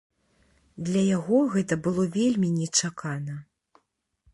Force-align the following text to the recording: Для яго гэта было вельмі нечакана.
Для 0.87 1.03
яго 1.17 1.37
гэта 1.57 1.73
было 1.89 2.03
вельмі 2.19 2.49
нечакана. 2.59 3.41